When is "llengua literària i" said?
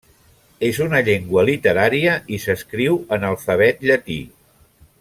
1.09-2.39